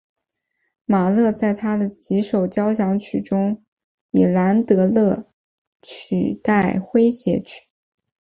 [0.85, 3.63] 马勒在他的几首交响曲中
[4.09, 5.29] 以兰德勒
[5.83, 7.67] 取代诙谐曲。